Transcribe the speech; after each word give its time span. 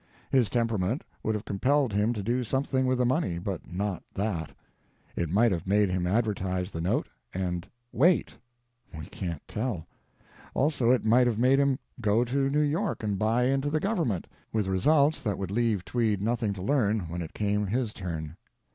His 0.31 0.49
temperament 0.49 1.03
would 1.21 1.35
have 1.35 1.45
compelled 1.45 1.93
him 1.93 2.11
to 2.13 2.23
do 2.23 2.43
something 2.43 2.87
with 2.87 2.97
the 2.97 3.05
money, 3.05 3.37
but 3.37 3.71
not 3.71 4.01
that. 4.15 4.51
It 5.15 5.29
might 5.29 5.51
have 5.51 5.67
made 5.67 5.89
him 5.91 6.07
advertise 6.07 6.71
the 6.71 6.81
note—and 6.81 7.67
WAIT. 7.91 8.33
We 8.97 9.05
can't 9.05 9.47
tell. 9.47 9.85
Also, 10.55 10.89
it 10.89 11.05
might 11.05 11.27
have 11.27 11.37
made 11.37 11.59
him 11.59 11.77
go 12.01 12.25
to 12.25 12.49
New 12.49 12.61
York 12.63 13.03
and 13.03 13.19
buy 13.19 13.43
into 13.43 13.69
the 13.69 13.79
Government, 13.79 14.25
with 14.51 14.65
results 14.65 15.21
that 15.21 15.37
would 15.37 15.51
leave 15.51 15.85
Tweed 15.85 16.19
nothing 16.19 16.51
to 16.53 16.63
learn 16.63 17.01
when 17.01 17.21
it 17.21 17.35
came 17.35 17.67
his 17.67 17.93
turn. 17.93 18.37